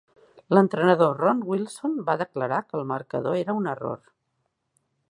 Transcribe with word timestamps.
L'entrenador 0.57 1.13
Ron 1.25 1.43
Wilson 1.51 1.99
va 2.09 2.17
declarar 2.23 2.63
que 2.67 2.81
el 2.81 2.89
marcador 2.95 3.39
era 3.45 3.59
un 3.63 3.71
error. 3.77 4.03